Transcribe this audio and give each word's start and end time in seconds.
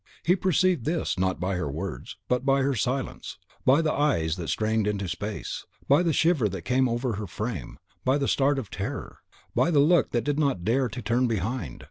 He 0.23 0.35
perceived 0.35 0.83
this, 0.85 1.19
not 1.19 1.39
by 1.39 1.57
her 1.57 1.71
words, 1.71 2.17
but 2.27 2.41
her 2.47 2.73
silence; 2.73 3.37
by 3.65 3.83
the 3.83 3.93
eyes 3.93 4.35
that 4.37 4.47
strained 4.47 4.87
into 4.87 5.07
space; 5.07 5.63
by 5.87 6.01
the 6.01 6.11
shiver 6.11 6.49
that 6.49 6.63
came 6.63 6.89
over 6.89 7.17
her 7.17 7.27
frame; 7.27 7.77
by 8.03 8.17
the 8.17 8.27
start 8.27 8.57
of 8.57 8.71
terror; 8.71 9.19
by 9.53 9.69
the 9.69 9.77
look 9.77 10.09
that 10.09 10.23
did 10.23 10.39
not 10.39 10.63
dare 10.65 10.89
to 10.89 11.03
turn 11.03 11.27
behind. 11.27 11.79